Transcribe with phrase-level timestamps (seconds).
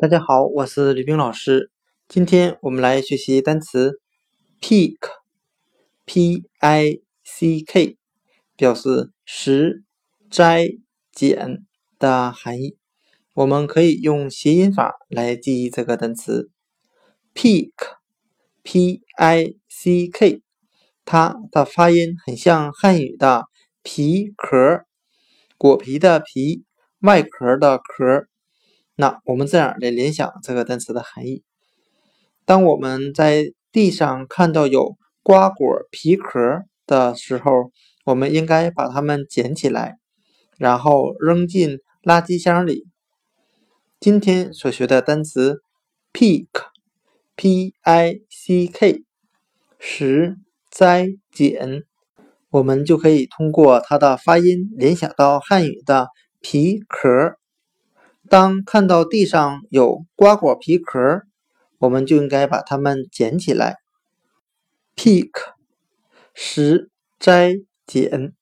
[0.00, 1.70] 大家好，我是吕冰老师。
[2.08, 4.00] 今天我们来学习单词
[4.58, 7.98] pick，p i c k，
[8.56, 9.84] 表示拾、
[10.30, 10.68] 摘、
[11.12, 11.66] 捡
[11.98, 12.78] 的含义。
[13.34, 16.50] 我们可以用谐音法来记忆这个单词
[17.34, 20.40] pick，p i c k，
[21.04, 23.44] 它的发音很像汉语的
[23.82, 24.82] 皮壳
[25.58, 26.64] 果皮的皮、
[27.00, 28.28] 外壳的壳
[29.00, 31.42] 那我们这样来联想这个单词的含义。
[32.44, 36.38] 当我们在地上看到有瓜果皮壳
[36.86, 37.72] 的时候，
[38.04, 39.96] 我们应该把它们捡起来，
[40.58, 42.88] 然后扔进垃圾箱里。
[43.98, 45.62] 今天所学的单词
[46.12, 49.04] “pick”，p i c k，
[49.78, 50.36] 拾
[50.70, 51.84] 摘捡，
[52.50, 56.08] 我们就可以通过它的发音联想到汉语的
[56.42, 57.39] 皮壳。
[58.30, 61.22] 当看到地上有瓜果皮壳，
[61.78, 63.78] 我们就应该把它们捡起来。
[64.94, 65.30] pick
[66.32, 67.54] 拾摘
[67.88, 68.34] 捡。